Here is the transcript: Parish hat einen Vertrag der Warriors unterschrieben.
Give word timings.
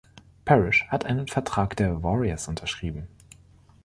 Parish 0.45 0.83
hat 0.87 1.05
einen 1.05 1.27
Vertrag 1.27 1.75
der 1.75 2.01
Warriors 2.01 2.47
unterschrieben. 2.47 3.07